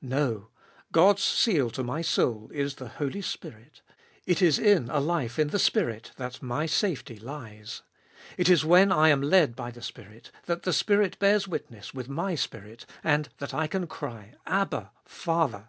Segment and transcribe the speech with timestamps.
[0.00, 0.48] No,
[0.90, 3.82] God's seal to my soul is the Holy Spirit;
[4.24, 7.82] it is in a life in the Spirit that my safety lies;
[8.38, 12.08] it is when I am led by the Spirit that the Spirit bears witness with
[12.08, 15.68] my spirit, and that I can cry Abba, Father